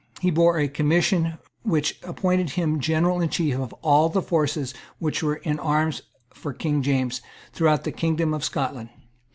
He 0.19 0.31
bore 0.31 0.57
a 0.57 0.67
commission 0.67 1.37
which 1.61 1.99
appointed 2.01 2.49
him 2.49 2.79
general 2.79 3.21
in 3.21 3.29
chief 3.29 3.53
of 3.59 3.71
all 3.83 4.09
the 4.09 4.23
forces 4.23 4.73
which 4.97 5.21
were 5.21 5.35
in 5.35 5.59
arms 5.59 6.01
for 6.33 6.53
King 6.53 6.81
James 6.81 7.21
throughout 7.53 7.83
the 7.83 7.91
kingdom 7.91 8.33
of 8.33 8.43
Scotland. 8.43 8.89